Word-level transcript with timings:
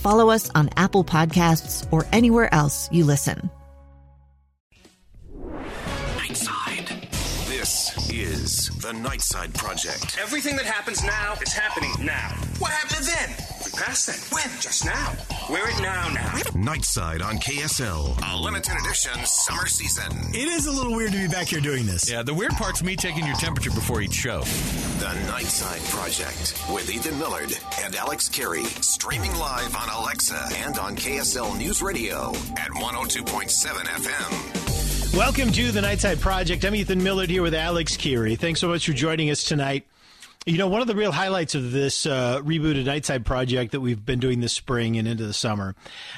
follow 0.00 0.30
us 0.30 0.50
on 0.54 0.70
Apple 0.76 1.04
Podcasts, 1.04 1.86
or 1.92 2.06
anywhere 2.12 2.52
else 2.54 2.88
you 2.90 3.04
listen. 3.04 3.50
Nightside. 6.16 6.88
This 7.48 8.10
is 8.10 8.68
the 8.78 8.92
Nightside 8.92 9.54
Project. 9.54 10.18
Everything 10.20 10.56
that 10.56 10.66
happens 10.66 11.04
now 11.04 11.34
is 11.42 11.52
happening 11.52 11.92
now. 12.04 12.30
What 12.58 12.70
happened 12.70 13.06
then? 13.06 13.28
We 13.64 13.70
passed 13.78 14.08
it. 14.08 14.18
When? 14.32 14.48
Just 14.60 14.84
now. 14.84 15.12
We're 15.50 15.68
it 15.68 15.80
now 15.82 16.08
now. 16.10 16.28
Nightside 16.54 17.24
on 17.24 17.38
KSL. 17.38 18.16
A 18.22 18.36
limited 18.36 18.76
edition 18.84 19.14
summer 19.24 19.66
season. 19.66 20.12
It 20.32 20.46
is 20.46 20.66
a 20.66 20.70
little 20.70 20.94
weird 20.94 21.10
to 21.10 21.18
be 21.18 21.26
back 21.26 21.48
here 21.48 21.60
doing 21.60 21.86
this. 21.86 22.08
Yeah, 22.08 22.22
the 22.22 22.32
weird 22.32 22.52
part's 22.52 22.84
me 22.84 22.94
taking 22.94 23.26
your 23.26 23.34
temperature 23.34 23.70
before 23.70 24.00
each 24.00 24.12
show. 24.12 24.42
The 25.00 25.12
Nightside 25.26 25.84
Project 25.90 26.54
with 26.72 26.88
Ethan 26.88 27.18
Millard 27.18 27.58
and 27.82 27.96
Alex 27.96 28.28
Kirry. 28.28 28.62
Streaming 28.62 29.34
live 29.34 29.74
on 29.74 29.88
Alexa 29.88 30.40
and 30.58 30.78
on 30.78 30.94
KSL 30.94 31.58
News 31.58 31.82
Radio 31.82 32.30
at 32.56 32.70
102.7 32.70 33.50
FM. 33.86 35.16
Welcome 35.16 35.50
to 35.50 35.72
the 35.72 35.80
Nightside 35.80 36.20
Project. 36.20 36.64
I'm 36.64 36.76
Ethan 36.76 37.02
Millard 37.02 37.28
here 37.28 37.42
with 37.42 37.54
Alex 37.54 37.96
Kirry. 37.96 38.36
Thanks 38.36 38.60
so 38.60 38.68
much 38.68 38.86
for 38.86 38.92
joining 38.92 39.30
us 39.30 39.42
tonight. 39.42 39.84
You 40.46 40.56
know, 40.56 40.68
one 40.68 40.80
of 40.80 40.86
the 40.86 40.94
real 40.94 41.12
highlights 41.12 41.54
of 41.54 41.70
this 41.70 42.06
uh, 42.06 42.40
rebooted 42.40 42.86
Nightside 42.86 43.26
project 43.26 43.72
that 43.72 43.80
we've 43.80 44.02
been 44.02 44.20
doing 44.20 44.40
this 44.40 44.54
spring 44.54 44.96
and 44.96 45.06
into 45.06 45.26
the 45.26 45.34
summer 45.34 45.74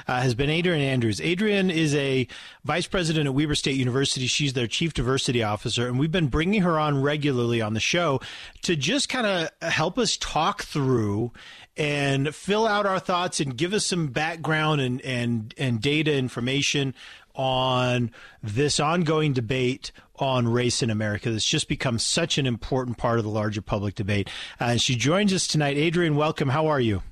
uh, 0.06 0.20
has 0.20 0.36
been 0.36 0.48
Adrienne 0.48 0.80
Andrews. 0.80 1.20
Adrienne 1.20 1.72
is 1.72 1.92
a 1.96 2.28
vice 2.64 2.86
president 2.86 3.26
at 3.26 3.34
Weber 3.34 3.56
State 3.56 3.74
University. 3.74 4.28
She's 4.28 4.52
their 4.52 4.68
chief 4.68 4.94
diversity 4.94 5.42
officer, 5.42 5.88
and 5.88 5.98
we've 5.98 6.12
been 6.12 6.28
bringing 6.28 6.62
her 6.62 6.78
on 6.78 7.02
regularly 7.02 7.60
on 7.60 7.74
the 7.74 7.80
show 7.80 8.20
to 8.62 8.76
just 8.76 9.08
kind 9.08 9.26
of 9.26 9.70
help 9.72 9.98
us 9.98 10.16
talk 10.16 10.62
through 10.62 11.32
and 11.76 12.34
fill 12.34 12.66
out 12.66 12.86
our 12.86 13.00
thoughts 13.00 13.40
and 13.40 13.56
give 13.56 13.72
us 13.72 13.86
some 13.86 14.08
background 14.08 14.80
and 14.80 15.00
and 15.02 15.54
and 15.56 15.80
data 15.80 16.14
information 16.14 16.94
on 17.34 18.10
this 18.42 18.80
ongoing 18.80 19.32
debate 19.32 19.92
on 20.16 20.46
race 20.46 20.82
in 20.82 20.90
America 20.90 21.30
that's 21.30 21.44
just 21.44 21.68
become 21.68 21.98
such 21.98 22.38
an 22.38 22.46
important 22.46 22.98
part 22.98 23.18
of 23.18 23.24
the 23.24 23.30
larger 23.30 23.62
public 23.62 23.94
debate. 23.94 24.28
Uh, 24.60 24.64
and 24.64 24.82
she 24.82 24.94
joins 24.94 25.32
us 25.32 25.46
tonight. 25.46 25.76
Adrienne, 25.76 26.16
welcome. 26.16 26.48
How 26.48 26.66
are 26.66 26.80
you? 26.80 27.02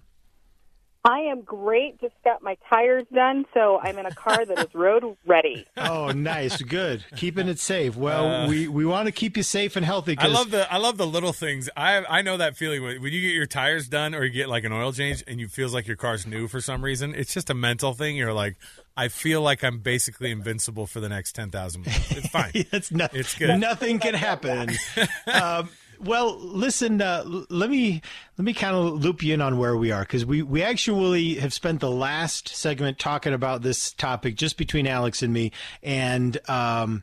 I 1.04 1.20
am 1.20 1.40
great. 1.42 1.98
Just 2.00 2.14
got 2.24 2.42
my 2.42 2.58
tires 2.68 3.04
done, 3.12 3.46
so 3.54 3.78
I'm 3.82 3.98
in 3.98 4.04
a 4.04 4.14
car 4.14 4.44
that 4.44 4.58
is 4.58 4.74
road 4.74 5.16
ready. 5.26 5.66
Oh, 5.90 6.10
nice, 6.12 6.60
good. 6.62 7.04
Keeping 7.16 7.48
it 7.48 7.58
safe. 7.58 7.96
Well, 7.96 8.26
uh, 8.26 8.48
we, 8.48 8.68
we 8.68 8.84
want 8.84 9.06
to 9.06 9.12
keep 9.12 9.36
you 9.36 9.42
safe 9.42 9.76
and 9.76 9.84
healthy. 9.84 10.16
I 10.18 10.26
love 10.26 10.50
the 10.50 10.70
I 10.72 10.76
love 10.76 10.98
the 10.98 11.06
little 11.06 11.32
things. 11.32 11.68
I 11.76 12.04
I 12.04 12.22
know 12.22 12.36
that 12.36 12.56
feeling 12.56 12.82
when, 12.82 13.02
when 13.02 13.12
you 13.12 13.20
get 13.20 13.34
your 13.34 13.46
tires 13.46 13.88
done 13.88 14.14
or 14.14 14.24
you 14.24 14.30
get 14.30 14.48
like 14.48 14.64
an 14.64 14.72
oil 14.72 14.92
change 14.92 15.24
and 15.26 15.40
you 15.40 15.48
feels 15.48 15.72
like 15.74 15.86
your 15.86 15.96
car's 15.96 16.26
new 16.26 16.48
for 16.48 16.60
some 16.60 16.82
reason. 16.82 17.14
It's 17.14 17.32
just 17.32 17.50
a 17.50 17.54
mental 17.54 17.94
thing. 17.94 18.16
You're 18.16 18.32
like, 18.32 18.56
I 18.96 19.08
feel 19.08 19.40
like 19.40 19.64
I'm 19.64 19.78
basically 19.78 20.30
invincible 20.30 20.86
for 20.86 21.00
the 21.00 21.08
next 21.08 21.32
ten 21.32 21.50
thousand 21.50 21.86
miles. 21.86 22.10
It's 22.12 22.28
fine. 22.28 22.50
it's 22.54 22.92
not. 22.92 23.14
It's 23.14 23.34
good. 23.34 23.58
Nothing 23.58 23.98
can 23.98 24.14
happen. 24.14 24.70
um, 25.32 25.70
well, 26.00 26.38
listen. 26.38 27.00
Uh, 27.00 27.24
let 27.48 27.70
me 27.70 28.00
let 28.38 28.44
me 28.44 28.54
kind 28.54 28.74
of 28.74 29.04
loop 29.04 29.22
you 29.22 29.34
in 29.34 29.40
on 29.40 29.58
where 29.58 29.76
we 29.76 29.92
are 29.92 30.02
because 30.02 30.24
we 30.24 30.42
we 30.42 30.62
actually 30.62 31.34
have 31.34 31.52
spent 31.52 31.80
the 31.80 31.90
last 31.90 32.48
segment 32.48 32.98
talking 32.98 33.32
about 33.32 33.62
this 33.62 33.92
topic 33.92 34.36
just 34.36 34.56
between 34.56 34.86
Alex 34.86 35.22
and 35.22 35.32
me, 35.32 35.52
and 35.82 36.38
um, 36.48 37.02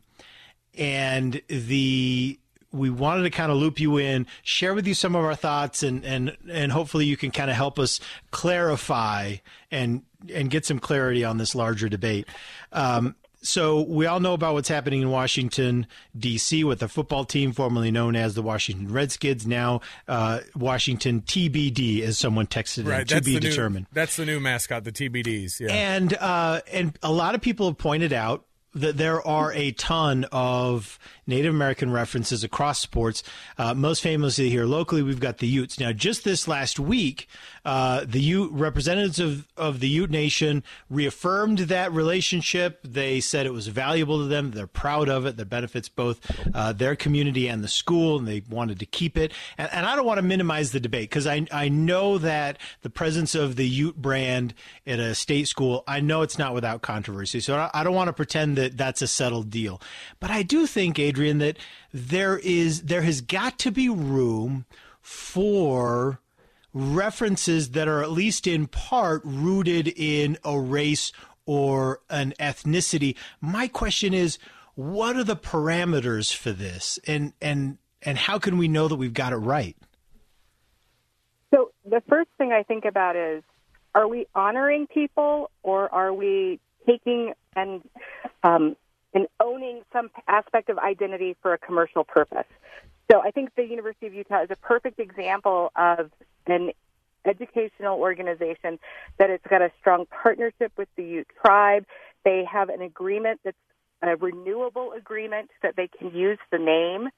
and 0.75 1.41
the 1.47 2.39
we 2.71 2.89
wanted 2.89 3.23
to 3.23 3.29
kind 3.29 3.51
of 3.51 3.57
loop 3.57 3.79
you 3.79 3.97
in, 3.97 4.27
share 4.43 4.73
with 4.73 4.87
you 4.87 4.93
some 4.93 5.15
of 5.15 5.23
our 5.23 5.35
thoughts, 5.35 5.83
and 5.83 6.03
and 6.03 6.35
and 6.49 6.71
hopefully 6.71 7.05
you 7.05 7.17
can 7.17 7.31
kind 7.31 7.49
of 7.49 7.55
help 7.55 7.77
us 7.77 7.99
clarify 8.31 9.35
and 9.71 10.03
and 10.33 10.49
get 10.49 10.65
some 10.65 10.79
clarity 10.79 11.23
on 11.23 11.37
this 11.37 11.53
larger 11.53 11.87
debate. 11.87 12.27
Um, 12.71 13.15
so 13.41 13.81
we 13.81 14.05
all 14.05 14.19
know 14.19 14.33
about 14.33 14.53
what's 14.53 14.69
happening 14.69 15.01
in 15.01 15.09
Washington 15.09 15.87
D.C. 16.17 16.63
with 16.63 16.79
the 16.79 16.87
football 16.87 17.25
team 17.25 17.51
formerly 17.51 17.91
known 17.91 18.15
as 18.15 18.33
the 18.33 18.41
Washington 18.41 18.91
Redskins, 18.91 19.45
now 19.45 19.81
uh, 20.07 20.39
Washington 20.55 21.21
TBD, 21.21 22.01
as 22.01 22.17
someone 22.17 22.47
texted 22.47 22.87
right, 22.87 23.01
in, 23.01 23.17
to 23.17 23.21
be 23.21 23.39
determined. 23.39 23.87
New, 23.91 23.93
that's 23.93 24.15
the 24.15 24.25
new 24.25 24.39
mascot, 24.39 24.83
the 24.83 24.91
TBDs. 24.91 25.59
Yeah, 25.59 25.71
and 25.71 26.13
uh, 26.13 26.61
and 26.71 26.97
a 27.03 27.11
lot 27.11 27.35
of 27.35 27.41
people 27.41 27.67
have 27.67 27.77
pointed 27.77 28.13
out 28.13 28.46
that 28.81 28.97
there 28.97 29.25
are 29.25 29.51
a 29.53 29.71
ton 29.71 30.25
of 30.31 30.99
Native 31.27 31.53
American 31.53 31.91
references 31.91 32.43
across 32.43 32.79
sports. 32.79 33.21
Uh, 33.57 33.73
most 33.73 34.01
famously 34.01 34.49
here 34.49 34.65
locally, 34.65 35.03
we've 35.03 35.19
got 35.19 35.39
the 35.39 35.47
Utes. 35.47 35.79
Now, 35.79 35.91
just 35.91 36.23
this 36.23 36.47
last 36.47 36.79
week, 36.79 37.27
uh, 37.65 38.05
the 38.07 38.21
Ute 38.21 38.51
representatives 38.53 39.19
of, 39.19 39.45
of 39.57 39.81
the 39.81 39.89
Ute 39.89 40.09
Nation 40.09 40.63
reaffirmed 40.89 41.59
that 41.59 41.91
relationship. 41.91 42.79
They 42.83 43.19
said 43.19 43.45
it 43.45 43.53
was 43.53 43.67
valuable 43.67 44.19
to 44.19 44.25
them. 44.25 44.51
They're 44.51 44.67
proud 44.67 45.09
of 45.09 45.25
it. 45.25 45.35
That 45.35 45.49
benefits 45.49 45.89
both 45.89 46.21
uh, 46.53 46.71
their 46.71 46.95
community 46.95 47.47
and 47.47 47.61
the 47.61 47.67
school, 47.67 48.17
and 48.17 48.27
they 48.27 48.43
wanted 48.49 48.79
to 48.79 48.85
keep 48.85 49.17
it. 49.17 49.33
And, 49.57 49.69
and 49.73 49.85
I 49.85 49.95
don't 49.97 50.05
want 50.05 50.19
to 50.19 50.23
minimize 50.23 50.71
the 50.71 50.79
debate 50.79 51.09
because 51.09 51.27
I, 51.27 51.45
I 51.51 51.67
know 51.67 52.17
that 52.19 52.57
the 52.83 52.89
presence 52.89 53.35
of 53.35 53.57
the 53.57 53.67
Ute 53.67 53.97
brand 53.97 54.53
at 54.85 54.99
a 54.99 55.13
state 55.13 55.49
school, 55.49 55.83
I 55.87 55.99
know 55.99 56.21
it's 56.21 56.37
not 56.39 56.53
without 56.53 56.81
controversy. 56.81 57.41
So 57.41 57.57
I, 57.57 57.69
I 57.73 57.83
don't 57.83 57.95
want 57.95 58.07
to 58.07 58.13
pretend 58.13 58.57
that 58.57 58.66
that's 58.75 59.01
a 59.01 59.07
settled 59.07 59.49
deal. 59.49 59.81
But 60.19 60.31
I 60.31 60.43
do 60.43 60.67
think, 60.67 60.99
Adrienne, 60.99 61.37
that 61.37 61.57
there 61.93 62.37
is 62.39 62.83
there 62.83 63.03
has 63.03 63.21
got 63.21 63.59
to 63.59 63.71
be 63.71 63.87
room 63.87 64.65
for 65.01 66.19
references 66.73 67.71
that 67.71 67.87
are 67.87 68.03
at 68.03 68.11
least 68.11 68.45
in 68.45 68.67
part 68.67 69.21
rooted 69.23 69.87
in 69.95 70.37
a 70.43 70.59
race 70.59 71.11
or 71.45 72.01
an 72.09 72.33
ethnicity. 72.39 73.15
My 73.39 73.67
question 73.67 74.13
is, 74.13 74.37
what 74.75 75.15
are 75.15 75.23
the 75.23 75.35
parameters 75.35 76.33
for 76.33 76.51
this, 76.51 76.99
and 77.07 77.33
and 77.41 77.77
and 78.03 78.17
how 78.17 78.37
can 78.37 78.57
we 78.57 78.67
know 78.67 78.87
that 78.87 78.95
we've 78.95 79.13
got 79.13 79.33
it 79.33 79.37
right? 79.37 79.75
So 81.53 81.71
the 81.85 82.01
first 82.07 82.29
thing 82.37 82.51
I 82.51 82.63
think 82.63 82.85
about 82.85 83.15
is, 83.15 83.43
are 83.95 84.07
we 84.07 84.27
honoring 84.35 84.87
people, 84.87 85.49
or 85.63 85.91
are 85.93 86.13
we 86.13 86.59
taking 86.85 87.33
and 87.57 87.81
um, 88.43 88.75
and 89.13 89.27
owning 89.39 89.81
some 89.91 90.09
aspect 90.27 90.69
of 90.69 90.77
identity 90.77 91.35
for 91.41 91.53
a 91.53 91.57
commercial 91.57 92.03
purpose? 92.03 92.45
So 93.11 93.21
I 93.21 93.31
think 93.31 93.55
the 93.55 93.63
University 93.63 94.07
of 94.07 94.13
Utah 94.13 94.43
is 94.43 94.51
a 94.51 94.55
perfect 94.57 94.99
example 94.99 95.71
of 95.75 96.11
an 96.45 96.71
educational 97.25 97.99
organization 97.99 98.79
that 99.17 99.29
it's 99.29 99.45
got 99.47 99.61
a 99.61 99.71
strong 99.79 100.05
partnership 100.05 100.71
with 100.77 100.89
the 100.95 101.03
Ute 101.03 101.27
tribe. 101.43 101.85
They 102.23 102.45
have 102.51 102.69
an 102.69 102.81
agreement 102.81 103.39
that's 103.43 103.57
a 104.01 104.15
renewable 104.15 104.91
agreement 104.91 105.49
that 105.63 105.75
they 105.75 105.87
can 105.87 106.15
use 106.15 106.37
the 106.51 106.59
name 106.59 107.09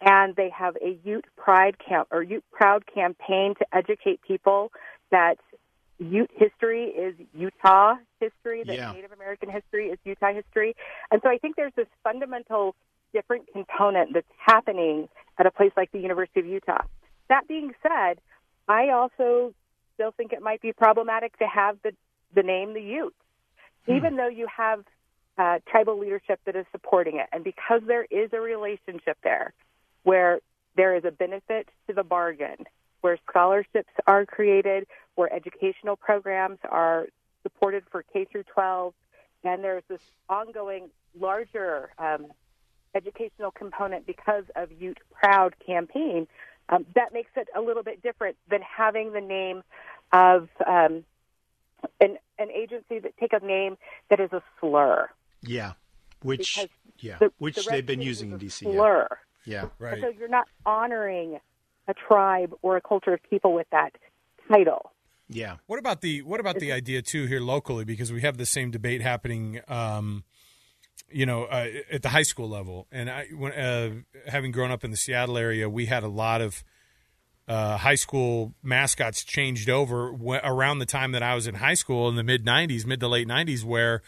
and 0.00 0.34
they 0.36 0.50
have 0.50 0.76
a 0.76 0.98
Ute 1.04 1.26
Pride 1.36 1.76
camp 1.78 2.08
or 2.10 2.22
Ute 2.22 2.44
Proud 2.50 2.84
campaign 2.92 3.54
to 3.58 3.66
educate 3.72 4.20
people 4.22 4.72
that 5.10 5.36
Ute 5.98 6.30
history 6.34 6.84
is 6.84 7.14
Utah 7.34 7.94
history, 8.20 8.64
that 8.64 8.76
yeah. 8.76 8.92
Native 8.92 9.12
American 9.12 9.50
history 9.50 9.88
is 9.88 9.98
Utah 10.04 10.32
history. 10.32 10.74
And 11.10 11.20
so 11.22 11.30
I 11.30 11.38
think 11.38 11.56
there's 11.56 11.72
this 11.74 11.86
fundamental 12.04 12.74
different 13.12 13.50
component 13.52 14.12
that's 14.12 14.26
happening 14.38 15.08
at 15.38 15.46
a 15.46 15.50
place 15.50 15.72
like 15.76 15.90
the 15.92 15.98
University 15.98 16.40
of 16.40 16.46
Utah. 16.46 16.82
That 17.28 17.48
being 17.48 17.72
said, 17.82 18.18
I 18.68 18.90
also 18.90 19.54
still 19.94 20.12
think 20.12 20.32
it 20.32 20.42
might 20.42 20.60
be 20.60 20.72
problematic 20.72 21.38
to 21.38 21.46
have 21.46 21.78
the 21.82 21.92
the 22.34 22.42
name 22.42 22.74
the 22.74 22.82
Ute, 22.82 23.14
hmm. 23.86 23.92
even 23.92 24.16
though 24.16 24.28
you 24.28 24.46
have 24.54 24.84
uh, 25.38 25.58
tribal 25.66 25.98
leadership 25.98 26.40
that 26.44 26.56
is 26.56 26.66
supporting 26.72 27.16
it. 27.16 27.26
And 27.32 27.44
because 27.44 27.82
there 27.86 28.04
is 28.10 28.30
a 28.32 28.40
relationship 28.40 29.16
there 29.22 29.54
where 30.02 30.40
there 30.76 30.94
is 30.96 31.04
a 31.04 31.10
benefit 31.10 31.68
to 31.86 31.94
the 31.94 32.02
bargain, 32.02 32.64
where 33.06 33.18
scholarships 33.30 33.92
are 34.08 34.26
created, 34.26 34.84
where 35.14 35.32
educational 35.32 35.94
programs 35.94 36.58
are 36.68 37.06
supported 37.44 37.84
for 37.88 38.02
K 38.02 38.24
through 38.24 38.42
12, 38.52 38.94
and 39.44 39.62
there's 39.62 39.84
this 39.88 40.00
ongoing 40.28 40.88
larger 41.16 41.90
um, 42.00 42.26
educational 42.96 43.52
component 43.52 44.08
because 44.08 44.42
of 44.56 44.72
Ute 44.72 44.98
Proud 45.12 45.54
campaign. 45.64 46.26
Um, 46.68 46.84
that 46.96 47.12
makes 47.12 47.30
it 47.36 47.46
a 47.56 47.60
little 47.60 47.84
bit 47.84 48.02
different 48.02 48.36
than 48.50 48.60
having 48.60 49.12
the 49.12 49.20
name 49.20 49.62
of 50.12 50.48
um, 50.66 51.04
an, 52.00 52.18
an 52.40 52.50
agency 52.50 52.98
that 52.98 53.16
take 53.20 53.32
a 53.32 53.46
name 53.46 53.76
that 54.10 54.18
is 54.18 54.32
a 54.32 54.42
slur. 54.58 55.08
Yeah, 55.42 55.74
which 56.22 56.56
Because 56.56 56.70
yeah, 56.98 57.18
the- 57.20 57.32
which 57.38 57.54
the 57.54 57.70
they've 57.70 57.86
been 57.86 58.02
using 58.02 58.32
in 58.32 58.38
DC. 58.40 58.62
Yeah. 58.62 58.72
Slur. 58.72 59.08
yeah, 59.44 59.68
Right. 59.78 60.00
So 60.02 60.08
you're 60.08 60.26
not 60.26 60.48
honoring 60.64 61.38
a 61.88 61.94
tribe 61.94 62.52
or 62.62 62.76
a 62.76 62.80
culture 62.80 63.14
of 63.14 63.20
people 63.28 63.52
with 63.54 63.66
that 63.70 63.90
title. 64.48 64.92
yeah. 65.28 65.56
What 65.66 65.78
about 65.78 66.00
the 66.00 66.22
what 66.22 66.40
about 66.40 66.58
the 66.58 66.72
idea 66.72 67.02
too 67.02 67.26
here 67.26 67.40
locally? 67.40 67.84
Because 67.84 68.12
we 68.12 68.22
have 68.22 68.36
the 68.36 68.46
same 68.46 68.70
debate 68.70 69.02
happening, 69.02 69.60
um, 69.68 70.24
you 71.10 71.26
know, 71.26 71.44
uh, 71.44 71.66
at 71.90 72.02
the 72.02 72.08
high 72.10 72.22
school 72.22 72.48
level. 72.48 72.86
And 72.90 73.10
I, 73.10 73.26
when, 73.36 73.52
uh, 73.52 73.90
having 74.28 74.52
grown 74.52 74.70
up 74.70 74.84
in 74.84 74.90
the 74.90 74.96
Seattle 74.96 75.38
area, 75.38 75.68
we 75.68 75.86
had 75.86 76.02
a 76.02 76.08
lot 76.08 76.40
of 76.40 76.64
uh, 77.48 77.76
high 77.76 77.94
school 77.94 78.54
mascots 78.62 79.22
changed 79.24 79.68
over 79.70 80.10
w- 80.10 80.40
around 80.42 80.80
the 80.80 80.86
time 80.86 81.12
that 81.12 81.22
I 81.22 81.34
was 81.34 81.46
in 81.46 81.56
high 81.56 81.74
school 81.74 82.08
in 82.08 82.16
the 82.16 82.24
mid 82.24 82.44
'90s, 82.44 82.86
mid 82.86 83.00
to 83.00 83.08
late 83.08 83.28
'90s, 83.28 83.64
where 83.64 84.02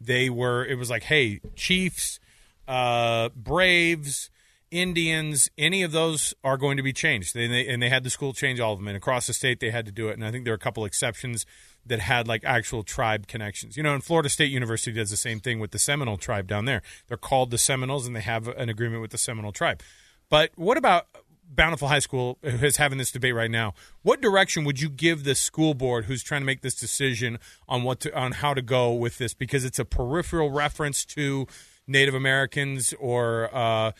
they 0.00 0.30
were. 0.30 0.64
It 0.64 0.76
was 0.76 0.90
like, 0.90 1.04
hey, 1.04 1.40
Chiefs, 1.56 2.20
uh, 2.68 3.30
Braves. 3.30 4.30
Indians, 4.70 5.50
any 5.56 5.82
of 5.82 5.92
those 5.92 6.34
are 6.42 6.56
going 6.56 6.76
to 6.76 6.82
be 6.82 6.92
changed. 6.92 7.34
They, 7.34 7.46
they, 7.46 7.66
and 7.68 7.82
they 7.82 7.88
had 7.88 8.04
the 8.04 8.10
school 8.10 8.32
change 8.32 8.60
all 8.60 8.72
of 8.72 8.78
them. 8.78 8.88
And 8.88 8.96
across 8.96 9.26
the 9.26 9.32
state, 9.32 9.60
they 9.60 9.70
had 9.70 9.86
to 9.86 9.92
do 9.92 10.08
it. 10.08 10.14
And 10.14 10.24
I 10.24 10.30
think 10.30 10.44
there 10.44 10.52
are 10.52 10.56
a 10.56 10.58
couple 10.58 10.84
exceptions 10.84 11.46
that 11.86 12.00
had 12.00 12.26
like 12.26 12.44
actual 12.44 12.82
tribe 12.82 13.26
connections. 13.26 13.76
You 13.76 13.82
know, 13.82 13.94
and 13.94 14.02
Florida 14.02 14.28
State 14.28 14.50
University 14.50 14.92
does 14.92 15.10
the 15.10 15.16
same 15.16 15.40
thing 15.40 15.60
with 15.60 15.70
the 15.70 15.78
Seminole 15.78 16.16
tribe 16.16 16.46
down 16.46 16.64
there. 16.64 16.82
They're 17.08 17.16
called 17.16 17.50
the 17.50 17.58
Seminoles, 17.58 18.06
and 18.06 18.16
they 18.16 18.20
have 18.20 18.48
an 18.48 18.68
agreement 18.68 19.02
with 19.02 19.10
the 19.10 19.18
Seminole 19.18 19.52
tribe. 19.52 19.82
But 20.28 20.50
what 20.56 20.76
about 20.76 21.06
Bountiful 21.48 21.88
High 21.88 21.98
School 21.98 22.38
is 22.42 22.78
having 22.78 22.98
this 22.98 23.12
debate 23.12 23.34
right 23.34 23.50
now? 23.50 23.74
What 24.02 24.20
direction 24.20 24.64
would 24.64 24.80
you 24.80 24.88
give 24.88 25.24
the 25.24 25.34
school 25.34 25.74
board 25.74 26.06
who's 26.06 26.22
trying 26.22 26.40
to 26.40 26.46
make 26.46 26.62
this 26.62 26.74
decision 26.74 27.38
on 27.68 27.82
what 27.82 28.00
to, 28.00 28.18
on 28.18 28.32
how 28.32 28.54
to 28.54 28.62
go 28.62 28.92
with 28.92 29.18
this? 29.18 29.34
Because 29.34 29.64
it's 29.64 29.78
a 29.78 29.84
peripheral 29.84 30.50
reference 30.50 31.04
to 31.06 31.46
Native 31.86 32.14
Americans 32.14 32.94
or 32.98 33.54
uh, 33.54 33.92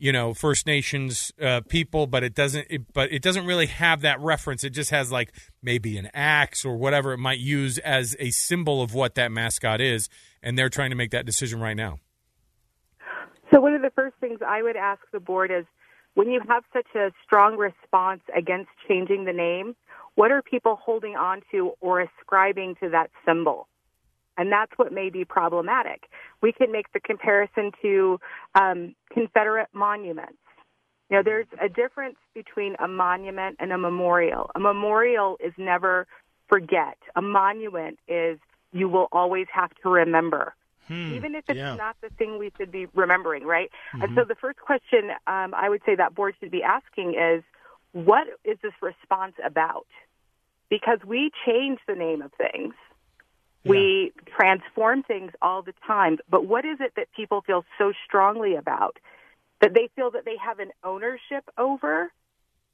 you 0.00 0.12
know 0.12 0.34
First 0.34 0.66
Nations 0.66 1.32
uh, 1.40 1.60
people, 1.68 2.06
but 2.06 2.24
it 2.24 2.34
doesn't. 2.34 2.66
It, 2.70 2.92
but 2.92 3.12
it 3.12 3.22
doesn't 3.22 3.46
really 3.46 3.66
have 3.66 4.00
that 4.00 4.18
reference. 4.20 4.64
It 4.64 4.70
just 4.70 4.90
has 4.90 5.12
like 5.12 5.32
maybe 5.62 5.98
an 5.98 6.08
axe 6.14 6.64
or 6.64 6.76
whatever 6.76 7.12
it 7.12 7.18
might 7.18 7.38
use 7.38 7.78
as 7.78 8.16
a 8.18 8.30
symbol 8.30 8.82
of 8.82 8.94
what 8.94 9.14
that 9.14 9.30
mascot 9.30 9.80
is, 9.80 10.08
and 10.42 10.58
they're 10.58 10.70
trying 10.70 10.90
to 10.90 10.96
make 10.96 11.10
that 11.10 11.26
decision 11.26 11.60
right 11.60 11.76
now. 11.76 11.98
So 13.52 13.60
one 13.60 13.74
of 13.74 13.82
the 13.82 13.90
first 13.90 14.16
things 14.20 14.38
I 14.46 14.62
would 14.62 14.76
ask 14.76 15.00
the 15.12 15.20
board 15.20 15.50
is 15.50 15.66
when 16.14 16.30
you 16.30 16.40
have 16.48 16.64
such 16.72 16.86
a 16.94 17.10
strong 17.24 17.56
response 17.56 18.22
against 18.36 18.70
changing 18.88 19.24
the 19.24 19.32
name, 19.32 19.74
what 20.14 20.30
are 20.30 20.42
people 20.42 20.76
holding 20.76 21.16
on 21.16 21.42
to 21.50 21.72
or 21.80 22.00
ascribing 22.00 22.76
to 22.82 22.88
that 22.90 23.10
symbol? 23.26 23.68
And 24.40 24.50
that's 24.50 24.72
what 24.76 24.92
may 24.92 25.10
be 25.10 25.24
problematic. 25.24 26.08
We 26.40 26.52
can 26.52 26.72
make 26.72 26.92
the 26.92 27.00
comparison 27.00 27.72
to 27.82 28.18
um, 28.54 28.94
Confederate 29.12 29.68
monuments. 29.72 30.38
You 31.10 31.16
know, 31.16 31.22
there's 31.22 31.46
a 31.60 31.68
difference 31.68 32.16
between 32.34 32.76
a 32.82 32.88
monument 32.88 33.56
and 33.60 33.72
a 33.72 33.78
memorial. 33.78 34.50
A 34.54 34.60
memorial 34.60 35.36
is 35.44 35.52
never 35.58 36.06
forget. 36.48 36.96
A 37.14 37.22
monument 37.22 37.98
is 38.08 38.38
you 38.72 38.88
will 38.88 39.08
always 39.12 39.46
have 39.52 39.70
to 39.82 39.88
remember 39.90 40.54
even 40.90 41.34
if 41.34 41.44
it's 41.48 41.56
yeah. 41.56 41.76
not 41.76 41.96
the 42.00 42.08
thing 42.18 42.38
we 42.38 42.50
should 42.58 42.72
be 42.72 42.86
remembering, 42.94 43.44
right? 43.44 43.70
And 43.92 44.10
so 44.16 44.24
the 44.24 44.34
first 44.34 44.58
question 44.58 45.10
um, 45.26 45.54
I 45.54 45.68
would 45.68 45.82
say 45.86 45.94
that 45.94 46.14
board 46.14 46.34
should 46.40 46.50
be 46.50 46.62
asking 46.62 47.14
is, 47.14 47.44
what 47.92 48.26
is 48.44 48.58
this 48.62 48.72
response 48.82 49.34
about? 49.44 49.86
Because 50.68 50.98
we 51.06 51.30
change 51.46 51.78
the 51.86 51.94
name 51.94 52.22
of 52.22 52.32
things, 52.32 52.74
we 53.64 54.12
transform 54.36 55.02
things 55.02 55.32
all 55.42 55.62
the 55.62 55.74
time, 55.86 56.18
but 56.28 56.46
what 56.46 56.64
is 56.64 56.78
it 56.80 56.92
that 56.96 57.08
people 57.14 57.42
feel 57.42 57.64
so 57.78 57.92
strongly 58.06 58.56
about 58.56 58.96
that 59.60 59.74
they 59.74 59.90
feel 59.94 60.10
that 60.12 60.24
they 60.24 60.36
have 60.42 60.58
an 60.58 60.70
ownership 60.82 61.44
over 61.58 62.10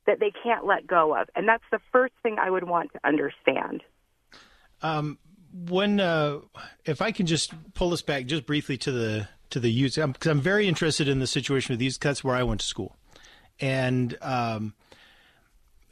that 0.06 0.20
they 0.20 0.32
can't 0.44 0.64
let 0.64 0.86
go 0.86 1.16
of? 1.16 1.28
And 1.34 1.48
that's 1.48 1.64
the 1.72 1.80
first 1.90 2.14
thing 2.22 2.36
I 2.38 2.50
would 2.50 2.64
want 2.64 2.92
to 2.92 3.00
understand. 3.04 3.82
Um, 4.82 5.18
when 5.68 6.00
uh, 6.00 6.40
if 6.84 7.00
I 7.00 7.12
can 7.12 7.26
just 7.26 7.52
pull 7.74 7.92
us 7.92 8.02
back 8.02 8.26
just 8.26 8.46
briefly 8.46 8.76
to 8.78 8.92
the 8.92 9.28
to 9.50 9.60
the 9.60 9.70
Utes, 9.70 9.96
because 9.96 10.30
I'm, 10.30 10.40
very 10.40 10.68
interested 10.68 11.08
in 11.08 11.18
the 11.18 11.26
situation 11.26 11.72
with 11.72 11.80
these. 11.80 11.98
That's 11.98 12.22
where 12.22 12.36
I 12.36 12.42
went 12.42 12.60
to 12.60 12.66
school, 12.66 12.96
and 13.60 14.16
um, 14.20 14.74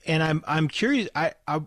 and 0.07 0.23
I'm 0.23 0.45
I'm 0.47 0.69
curious. 0.69 1.09
I, 1.15 1.33
I 1.49 1.63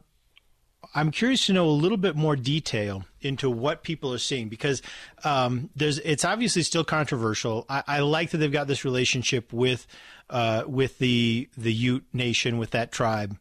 I'm 0.97 1.11
curious 1.11 1.45
to 1.45 1.53
know 1.53 1.67
a 1.67 1.69
little 1.69 1.97
bit 1.97 2.15
more 2.15 2.35
detail 2.35 3.05
into 3.21 3.51
what 3.51 3.83
people 3.83 4.11
are 4.15 4.17
seeing 4.17 4.49
because 4.49 4.81
um, 5.23 5.69
there's 5.75 5.99
it's 5.99 6.25
obviously 6.25 6.63
still 6.63 6.83
controversial. 6.83 7.67
I, 7.69 7.83
I 7.85 7.99
like 7.99 8.31
that 8.31 8.39
they've 8.39 8.51
got 8.51 8.65
this 8.65 8.83
relationship 8.83 9.53
with 9.53 9.85
uh, 10.31 10.63
with 10.65 10.97
the 10.97 11.49
the 11.55 11.71
Ute 11.71 12.03
Nation 12.13 12.57
with 12.57 12.71
that 12.71 12.91
tribe. 12.91 13.38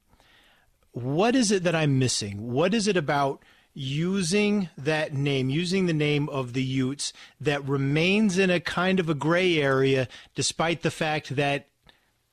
What 0.92 1.34
is 1.34 1.50
it 1.50 1.62
that 1.62 1.74
I'm 1.74 1.98
missing? 1.98 2.52
What 2.52 2.74
is 2.74 2.86
it 2.88 2.96
about 2.98 3.42
using 3.72 4.68
that 4.76 5.14
name, 5.14 5.48
using 5.48 5.86
the 5.86 5.94
name 5.94 6.28
of 6.28 6.52
the 6.52 6.62
Utes 6.62 7.14
that 7.40 7.66
remains 7.66 8.36
in 8.36 8.50
a 8.50 8.60
kind 8.60 9.00
of 9.00 9.08
a 9.08 9.14
gray 9.14 9.56
area, 9.56 10.08
despite 10.34 10.82
the 10.82 10.90
fact 10.90 11.36
that 11.36 11.68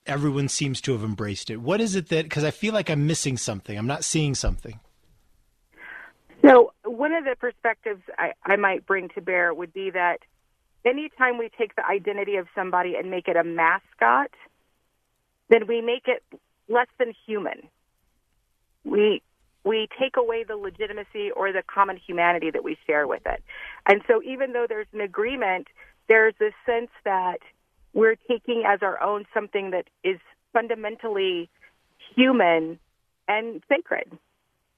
everyone 0.06 0.50
seems 0.50 0.82
to 0.82 0.92
have 0.92 1.04
embraced 1.04 1.50
it? 1.50 1.62
What 1.62 1.80
is 1.80 1.96
it 1.96 2.10
that? 2.10 2.24
Because 2.24 2.44
I 2.44 2.52
feel 2.52 2.74
like 2.74 2.90
I'm 2.90 3.08
missing 3.08 3.38
something. 3.38 3.78
I'm 3.78 3.88
not 3.88 4.04
seeing 4.04 4.36
something. 4.36 4.82
So, 6.46 6.74
one 6.84 7.14
of 7.14 7.24
the 7.24 7.36
perspectives 7.40 8.02
I, 8.18 8.34
I 8.46 8.58
might 8.58 8.86
bring 8.86 9.10
to 9.16 9.22
bear 9.22 9.54
would 9.54 9.74
be 9.74 9.92
that 9.92 10.20
anytime 10.86 11.38
we 11.38 11.50
take 11.58 11.76
the 11.76 11.86
identity 11.86 12.36
of 12.36 12.48
somebody 12.54 12.96
and 12.96 13.10
make 13.10 13.28
it 13.28 13.38
a 13.38 13.44
mascot, 13.44 14.32
then 15.50 15.68
we 15.68 15.82
make 15.82 16.08
it 16.08 16.24
less 16.68 16.88
than 17.00 17.14
human. 17.26 17.70
We 18.84 19.22
we 19.64 19.88
take 19.98 20.18
away 20.18 20.44
the 20.44 20.58
legitimacy 20.58 21.32
or 21.34 21.54
the 21.54 21.64
common 21.66 21.96
humanity 21.96 22.52
that 22.52 22.66
we 22.66 22.78
share 22.86 23.08
with 23.08 23.22
it. 23.26 23.42
And 23.86 24.02
so, 24.08 24.22
even 24.22 24.52
though 24.52 24.66
there's 24.68 24.88
an 24.92 25.00
agreement, 25.00 25.68
there's 26.10 26.34
this 26.40 26.54
sense 26.66 26.92
that 27.06 27.40
we're 27.94 28.16
taking 28.28 28.64
as 28.68 28.80
our 28.82 29.02
own 29.02 29.26
something 29.34 29.72
that 29.72 29.86
is 30.04 30.20
fundamentally 30.52 31.50
human 32.16 32.80
and 33.30 33.64
sacred. 33.70 34.12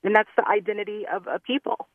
And 0.05 0.15
that's 0.15 0.29
the 0.37 0.47
identity 0.47 1.03
of 1.11 1.25
a 1.27 1.39
people. 1.39 1.89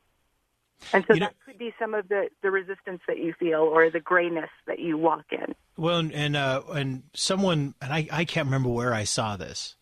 And 0.93 1.05
so 1.07 1.15
You 1.15 1.21
know- 1.21 1.27
that 1.27 1.35
could 1.47 1.59
be 1.59 1.73
some 1.79 1.95
of 1.95 2.09
the, 2.09 2.29
the 2.43 2.51
resistance 2.51 3.01
that 3.07 3.19
you 3.19 3.33
feel 3.39 3.61
or 3.61 3.89
the 3.91 4.01
grayness 4.01 4.51
that 4.67 4.79
you 4.81 4.99
walk 4.99 5.27
in. 5.31 5.55
Well, 5.77 5.99
and 5.99 6.13
and, 6.13 6.37
uh, 6.37 6.63
and 6.71 7.05
someone, 7.15 7.75
and 7.81 7.93
I, 7.93 8.09
I 8.11 8.25
can't 8.25 8.47
remember 8.47 8.69
where 8.69 8.93
I 8.93 9.05
saw 9.05 9.37
this, 9.37 9.77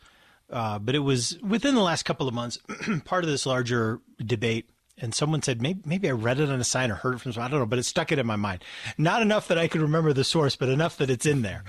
uh, 0.50 0.78
but 0.78 0.94
it 0.94 1.00
was 1.00 1.38
within 1.42 1.74
the 1.74 1.80
last 1.82 2.04
couple 2.04 2.28
of 2.28 2.34
months, 2.34 2.58
part 3.04 3.24
of 3.24 3.30
this 3.30 3.46
larger 3.46 4.00
debate. 4.24 4.68
And 5.00 5.14
someone 5.14 5.42
said 5.42 5.62
maybe 5.62 5.80
maybe 5.84 6.08
I 6.08 6.12
read 6.12 6.40
it 6.40 6.50
on 6.50 6.60
a 6.60 6.64
sign 6.64 6.90
or 6.90 6.96
heard 6.96 7.14
it 7.14 7.20
from 7.20 7.32
someone. 7.32 7.48
I 7.48 7.50
don't 7.52 7.60
know, 7.60 7.66
but 7.66 7.78
it 7.78 7.84
stuck 7.84 8.10
it 8.10 8.18
in 8.18 8.26
my 8.26 8.34
mind. 8.34 8.64
Not 8.98 9.22
enough 9.22 9.46
that 9.46 9.56
I 9.56 9.68
could 9.68 9.80
remember 9.80 10.12
the 10.12 10.24
source, 10.24 10.56
but 10.56 10.68
enough 10.68 10.96
that 10.98 11.08
it's 11.08 11.24
in 11.24 11.42
there. 11.42 11.62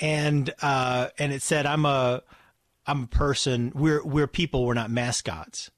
And 0.00 0.54
uh, 0.62 1.08
and 1.18 1.32
it 1.32 1.42
said 1.42 1.66
I'm 1.66 1.84
a 1.84 2.22
I'm 2.86 3.02
a 3.04 3.06
person. 3.08 3.72
We're 3.74 4.04
we're 4.04 4.28
people. 4.28 4.64
We're 4.64 4.74
not 4.74 4.88
mascots. 4.90 5.70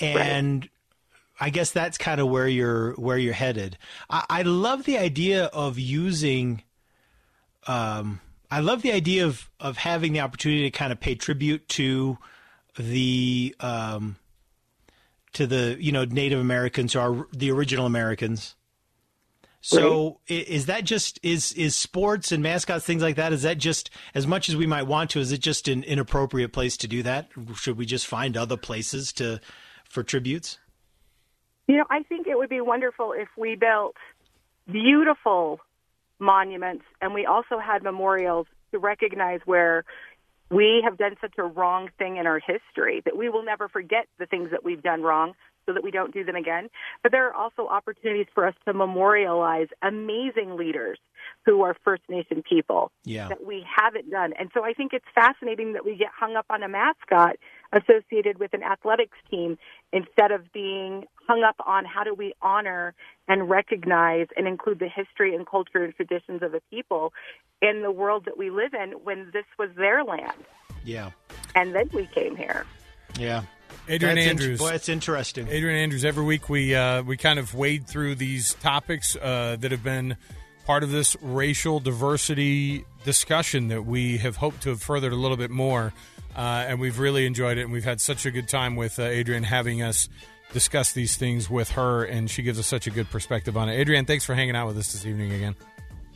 And 0.00 0.68
I 1.40 1.50
guess 1.50 1.70
that's 1.70 1.98
kind 1.98 2.20
of 2.20 2.28
where 2.28 2.48
you're 2.48 2.92
where 2.94 3.18
you're 3.18 3.34
headed. 3.34 3.78
I, 4.08 4.24
I 4.28 4.42
love 4.42 4.84
the 4.84 4.98
idea 4.98 5.46
of 5.46 5.78
using. 5.78 6.62
Um, 7.66 8.20
I 8.50 8.60
love 8.60 8.82
the 8.82 8.92
idea 8.92 9.26
of 9.26 9.48
of 9.58 9.78
having 9.78 10.12
the 10.12 10.20
opportunity 10.20 10.62
to 10.62 10.70
kind 10.70 10.92
of 10.92 11.00
pay 11.00 11.14
tribute 11.14 11.68
to 11.70 12.18
the 12.78 13.54
um, 13.60 14.16
to 15.32 15.46
the 15.46 15.76
you 15.80 15.92
know 15.92 16.04
Native 16.04 16.40
Americans 16.40 16.94
or 16.94 17.28
the 17.32 17.50
original 17.50 17.86
Americans. 17.86 18.54
So 19.62 20.20
i 20.30 20.32
is 20.32 20.66
that 20.66 20.84
just 20.84 21.20
is 21.22 21.52
is 21.52 21.76
sports 21.76 22.32
and 22.32 22.42
mascots 22.42 22.84
things 22.84 23.02
like 23.02 23.16
that? 23.16 23.32
Is 23.32 23.42
that 23.42 23.58
just 23.58 23.90
as 24.14 24.26
much 24.26 24.48
as 24.48 24.56
we 24.56 24.66
might 24.66 24.86
want 24.86 25.10
to? 25.10 25.20
Is 25.20 25.32
it 25.32 25.40
just 25.40 25.68
an 25.68 25.84
inappropriate 25.84 26.52
place 26.52 26.76
to 26.78 26.88
do 26.88 27.02
that? 27.02 27.28
Should 27.56 27.76
we 27.76 27.84
just 27.84 28.06
find 28.06 28.36
other 28.36 28.56
places 28.56 29.12
to 29.14 29.40
for 29.90 30.02
tributes? 30.02 30.58
You 31.66 31.76
know, 31.76 31.84
I 31.90 32.02
think 32.04 32.26
it 32.26 32.38
would 32.38 32.48
be 32.48 32.60
wonderful 32.60 33.12
if 33.12 33.28
we 33.36 33.56
built 33.56 33.96
beautiful 34.70 35.60
monuments, 36.18 36.84
and 37.00 37.12
we 37.12 37.26
also 37.26 37.58
had 37.58 37.82
memorials 37.82 38.46
to 38.72 38.78
recognize 38.78 39.40
where 39.44 39.84
we 40.50 40.82
have 40.84 40.96
done 40.96 41.16
such 41.20 41.34
a 41.38 41.44
wrong 41.44 41.90
thing 41.98 42.16
in 42.16 42.26
our 42.26 42.40
history 42.40 43.02
that 43.04 43.16
we 43.16 43.28
will 43.28 43.44
never 43.44 43.68
forget 43.68 44.06
the 44.18 44.26
things 44.26 44.50
that 44.50 44.64
we've 44.64 44.82
done 44.82 45.02
wrong 45.02 45.34
so 45.66 45.72
that 45.72 45.84
we 45.84 45.90
don't 45.90 46.12
do 46.12 46.24
them 46.24 46.34
again. 46.34 46.68
But 47.02 47.12
there 47.12 47.28
are 47.28 47.34
also 47.34 47.68
opportunities 47.68 48.26
for 48.34 48.46
us 48.46 48.54
to 48.64 48.72
memorialize 48.72 49.68
amazing 49.82 50.56
leaders 50.56 50.98
who 51.46 51.62
are 51.62 51.76
First 51.84 52.02
Nation 52.08 52.42
people 52.42 52.90
Yeah. 53.04 53.28
that 53.28 53.44
we 53.46 53.64
haven't 53.64 54.10
done. 54.10 54.32
And 54.38 54.50
so 54.52 54.64
I 54.64 54.72
think 54.72 54.92
it's 54.92 55.06
fascinating 55.14 55.74
that 55.74 55.84
we 55.84 55.96
get 55.96 56.08
hung 56.18 56.34
up 56.34 56.46
on 56.50 56.62
a 56.62 56.68
mascot 56.68 57.36
associated 57.72 58.38
with 58.38 58.52
an 58.54 58.62
athletics 58.62 59.16
team 59.30 59.58
instead 59.92 60.32
of 60.32 60.52
being 60.52 61.04
hung 61.28 61.42
up 61.42 61.56
on 61.66 61.84
how 61.84 62.02
do 62.02 62.14
we 62.14 62.32
honor 62.42 62.94
and 63.28 63.48
recognize 63.48 64.26
and 64.36 64.48
include 64.48 64.78
the 64.78 64.88
history 64.88 65.34
and 65.34 65.46
culture 65.46 65.84
and 65.84 65.94
traditions 65.94 66.42
of 66.42 66.52
the 66.52 66.60
people 66.70 67.12
in 67.62 67.82
the 67.82 67.92
world 67.92 68.24
that 68.24 68.36
we 68.36 68.50
live 68.50 68.74
in 68.74 68.92
when 69.04 69.30
this 69.32 69.44
was 69.58 69.70
their 69.76 70.02
land. 70.02 70.32
Yeah. 70.84 71.10
And 71.54 71.74
then 71.74 71.90
we 71.92 72.06
came 72.06 72.36
here. 72.36 72.66
Yeah. 73.18 73.42
Adrienne 73.88 74.16
That's 74.16 74.26
int- 74.26 74.40
Andrews. 74.40 74.58
boy, 74.58 74.70
it's 74.70 74.88
interesting. 74.88 75.48
Adrienne 75.48 75.76
Andrews. 75.82 76.04
Every 76.04 76.24
week 76.24 76.48
we 76.48 76.74
uh, 76.74 77.02
we 77.02 77.16
kind 77.16 77.38
of 77.38 77.54
wade 77.54 77.86
through 77.86 78.16
these 78.16 78.54
topics 78.54 79.16
uh, 79.16 79.56
that 79.60 79.70
have 79.70 79.82
been 79.84 80.16
part 80.66 80.82
of 80.82 80.90
this 80.90 81.16
racial 81.20 81.80
diversity 81.80 82.84
discussion 83.04 83.68
that 83.68 83.82
we 83.86 84.18
have 84.18 84.36
hoped 84.36 84.62
to 84.62 84.70
have 84.70 84.82
furthered 84.82 85.12
a 85.12 85.16
little 85.16 85.36
bit 85.36 85.50
more, 85.50 85.92
uh, 86.36 86.64
and 86.68 86.80
we've 86.80 86.98
really 86.98 87.26
enjoyed 87.26 87.58
it. 87.58 87.62
And 87.62 87.72
we've 87.72 87.84
had 87.84 88.00
such 88.00 88.26
a 88.26 88.30
good 88.30 88.48
time 88.48 88.76
with 88.76 88.98
uh, 88.98 89.02
Adrienne 89.04 89.42
having 89.42 89.82
us 89.82 90.08
discuss 90.52 90.92
these 90.92 91.16
things 91.16 91.48
with 91.48 91.70
her, 91.70 92.04
and 92.04 92.30
she 92.30 92.42
gives 92.42 92.58
us 92.58 92.66
such 92.66 92.86
a 92.86 92.90
good 92.90 93.08
perspective 93.10 93.56
on 93.56 93.68
it. 93.68 93.80
Adrienne, 93.80 94.04
thanks 94.04 94.24
for 94.24 94.34
hanging 94.34 94.56
out 94.56 94.66
with 94.66 94.78
us 94.78 94.92
this 94.92 95.06
evening 95.06 95.32
again. 95.32 95.54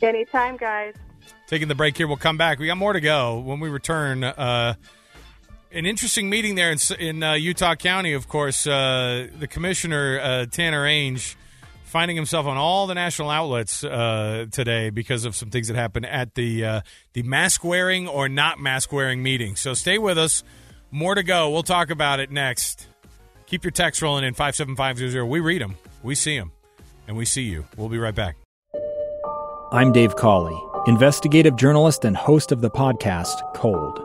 Anytime, 0.01 0.57
guys. 0.57 0.93
Taking 1.47 1.67
the 1.67 1.75
break 1.75 1.97
here, 1.97 2.07
we'll 2.07 2.17
come 2.17 2.37
back. 2.37 2.59
We 2.59 2.67
got 2.67 2.77
more 2.77 2.93
to 2.93 3.01
go 3.01 3.39
when 3.39 3.59
we 3.59 3.69
return. 3.69 4.23
Uh, 4.23 4.75
an 5.71 5.85
interesting 5.85 6.29
meeting 6.29 6.55
there 6.55 6.71
in, 6.71 6.77
in 6.99 7.23
uh, 7.23 7.33
Utah 7.33 7.75
County, 7.75 8.13
of 8.13 8.27
course. 8.27 8.65
Uh, 8.65 9.27
the 9.37 9.47
commissioner, 9.47 10.19
uh, 10.19 10.45
Tanner 10.45 10.85
Ainge, 10.85 11.35
finding 11.95 12.17
himself 12.17 12.45
on 12.45 12.57
all 12.57 12.87
the 12.87 12.93
national 12.93 13.29
outlets 13.29 13.81
uh, 13.81 14.45
today 14.51 14.89
because 14.89 15.23
of 15.23 15.33
some 15.33 15.49
things 15.49 15.69
that 15.69 15.77
happened 15.77 16.05
at 16.05 16.35
the 16.35 16.65
uh, 16.65 16.81
the 17.13 17.23
mask 17.23 17.63
wearing 17.63 18.05
or 18.05 18.27
not 18.27 18.59
mask 18.59 18.91
wearing 18.91 19.23
meeting. 19.23 19.55
So 19.55 19.73
stay 19.73 19.97
with 19.97 20.17
us. 20.17 20.43
More 20.91 21.15
to 21.15 21.23
go. 21.23 21.49
We'll 21.49 21.63
talk 21.63 21.89
about 21.89 22.19
it 22.19 22.29
next. 22.29 22.89
Keep 23.45 23.63
your 23.63 23.71
text 23.71 24.01
rolling 24.01 24.25
in 24.25 24.33
57500. 24.33 25.25
We 25.25 25.39
read 25.39 25.61
them, 25.61 25.77
we 26.03 26.15
see 26.15 26.37
them, 26.37 26.51
and 27.07 27.15
we 27.15 27.23
see 27.23 27.43
you. 27.43 27.63
We'll 27.77 27.87
be 27.87 27.97
right 27.97 28.13
back. 28.13 28.35
I'm 29.71 29.93
Dave 29.93 30.17
Cawley, 30.17 30.61
investigative 30.87 31.55
journalist 31.55 32.03
and 32.03 32.17
host 32.17 32.51
of 32.51 32.59
the 32.59 32.69
podcast 32.69 33.37
Cold. 33.53 34.04